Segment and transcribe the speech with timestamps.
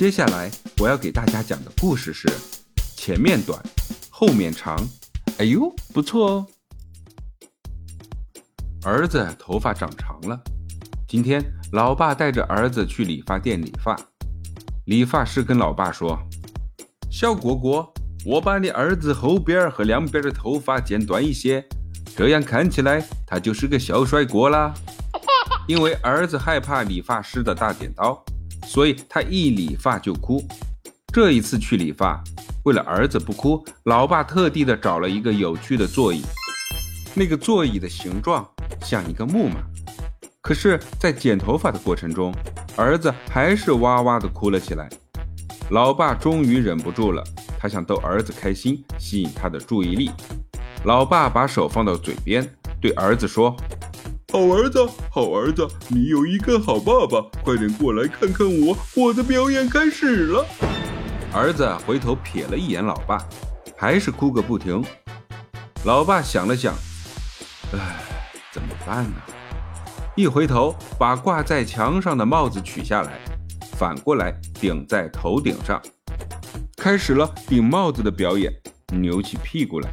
[0.00, 2.26] 接下来我要给大家讲的故事是：
[2.96, 3.62] 前面短，
[4.08, 4.82] 后面长。
[5.36, 6.46] 哎呦，不错哦！
[8.82, 10.40] 儿子头发长长了，
[11.06, 13.94] 今天老爸带着儿子去理发店理发。
[14.86, 16.18] 理发师跟老爸说
[17.12, 17.92] ：“小果果，
[18.24, 21.62] 我把你儿子后边和两边的头发剪短一些，
[22.16, 24.72] 这样看起来他就是个小帅哥啦。”
[25.68, 28.24] 因为儿子害怕理发师的大剪刀。
[28.64, 30.42] 所以他一理发就哭。
[31.12, 32.22] 这一次去理发，
[32.64, 36.22] 为了儿子不哭，老爸特地的找了一个有趣的座椅。
[37.14, 38.48] 那个座椅的形状
[38.84, 39.56] 像一个木马。
[40.40, 42.32] 可是，在剪头发的过程中，
[42.76, 44.88] 儿子还是哇哇的哭了起来。
[45.70, 47.22] 老爸终于忍不住了，
[47.58, 50.10] 他想逗儿子开心，吸引他的注意力。
[50.84, 52.48] 老爸把手放到嘴边，
[52.80, 53.56] 对儿子说。
[54.32, 54.78] 好儿子，
[55.10, 60.46] 好儿子，你有一个好爸爸，快点过来看看我，我的表演开始了。
[61.32, 63.18] 儿子回头瞥了一眼老爸，
[63.76, 64.84] 还是哭个不停。
[65.84, 66.72] 老爸想了想，
[67.72, 68.04] 唉，
[68.52, 69.16] 怎么办呢？
[70.14, 73.18] 一回头，把挂在墙上的帽子取下来，
[73.72, 75.82] 反过来顶在头顶上，
[76.76, 78.52] 开始了顶帽子的表演，
[78.92, 79.90] 扭起屁股来。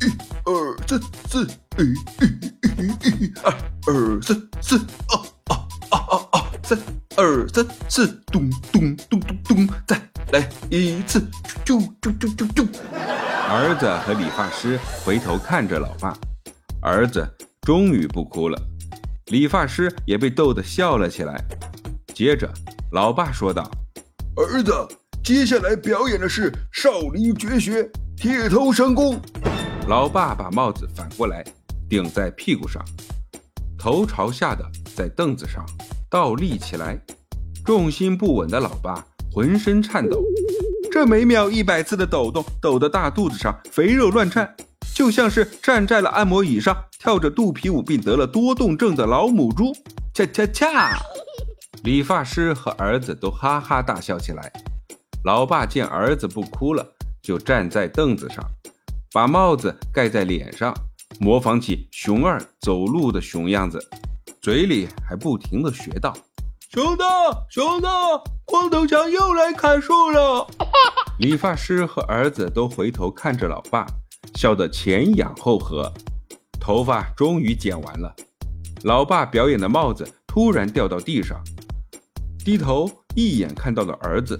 [0.00, 0.10] 一
[0.44, 1.46] 二三四，
[2.78, 2.86] 一
[3.24, 3.52] 一二
[3.86, 6.44] 二三四，啊啊啊啊啊！
[6.62, 6.78] 三
[7.16, 11.18] 二三四，咚咚咚咚咚，再来一次，
[11.64, 12.68] 啾啾啾啾啾！
[13.50, 16.16] 儿子和理发师回头看着老爸，
[16.80, 17.28] 儿子
[17.62, 18.56] 终于不哭了，
[19.26, 21.44] 理发师也被逗得笑了起来。
[22.14, 22.48] 接着，
[22.92, 23.68] 老爸说道
[24.38, 24.72] ：“儿子，
[25.24, 29.20] 接下来表演的是少林绝学铁头神功。”
[29.88, 31.42] 老爸把帽子反过来
[31.88, 32.84] 顶在屁股上，
[33.78, 35.64] 头朝下的在凳子上
[36.10, 37.00] 倒立起来，
[37.64, 40.22] 重心不稳的老爸浑身颤抖，
[40.90, 44.54] 这每秒一百次的抖动，抖得大肚子上肥肉乱颤，
[44.94, 49.72] 就像是站在了按摩椅上跳着肚皮舞并得了多动症的老母猪。
[50.12, 50.98] 恰恰恰！
[51.84, 54.52] 理发师和儿子都哈哈大笑起来。
[55.24, 56.84] 老爸见儿子不哭了，
[57.22, 58.44] 就站在凳子上。
[59.12, 60.74] 把帽子盖在脸上，
[61.20, 63.78] 模仿起熊二走路的熊样子，
[64.40, 66.16] 嘴里还不停的学道
[66.70, 67.04] ：“熊大，
[67.50, 67.90] 熊大，
[68.44, 70.46] 光头强又来砍树了。
[71.18, 73.86] ”理发师和儿子都回头看着老爸，
[74.34, 75.92] 笑得前仰后合。
[76.60, 78.14] 头发终于剪完了，
[78.84, 81.42] 老爸表演的帽子突然掉到地上，
[82.44, 84.38] 低头一眼看到了儿子。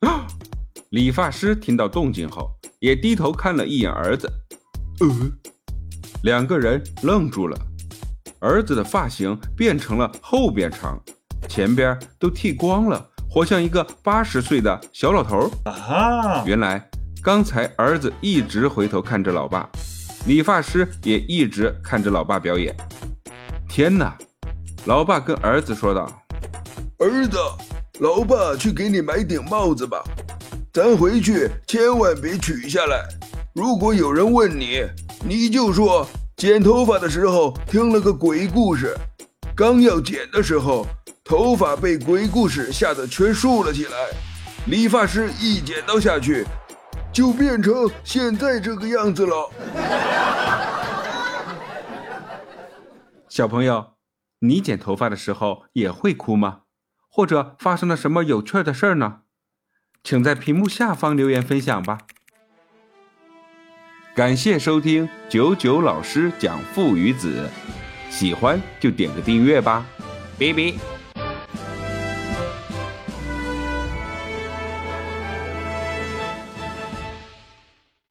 [0.90, 2.50] 理发师听到动静后。
[2.78, 4.30] 也低头看了一眼儿子，
[5.00, 5.32] 嗯，
[6.22, 7.58] 两个人愣住了。
[8.38, 11.00] 儿子的发型变成了后边长，
[11.48, 15.50] 前边都剃光了，活像一个八十岁的小老头。
[15.64, 16.44] 啊！
[16.44, 16.88] 原来
[17.22, 19.68] 刚才儿子一直回头看着老爸，
[20.26, 22.74] 理发师也一直看着老爸表演。
[23.68, 24.16] 天哪！
[24.84, 26.08] 老爸跟儿子说道
[27.00, 27.36] ：“儿子，
[27.98, 30.00] 老爸去给你买顶帽子吧。”
[30.72, 33.08] 咱回去千万别取下来。
[33.56, 34.86] 如果有人问你，
[35.24, 36.06] 你就说
[36.36, 38.94] 剪头发的时候听了个鬼故事，
[39.56, 40.86] 刚要剪的时候，
[41.24, 43.92] 头发被鬼故事吓得全竖了起来。
[44.66, 46.44] 理发师一剪刀下去，
[47.10, 49.50] 就变成现在这个样子了。
[53.26, 53.94] 小朋友，
[54.40, 56.60] 你剪头发的时候也会哭吗？
[57.08, 59.20] 或者发生了什么有趣的事儿呢？
[60.04, 62.00] 请在屏幕下方留言分享吧。
[64.16, 67.46] 感谢收听九九老师讲父与子，
[68.08, 69.84] 喜欢就点个订阅吧，
[70.38, 70.95] 拜拜。